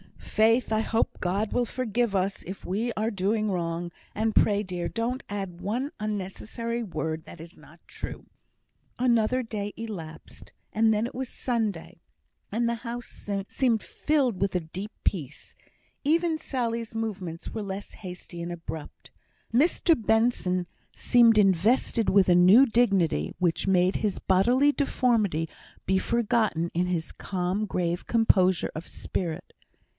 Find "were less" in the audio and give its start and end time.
17.53-17.93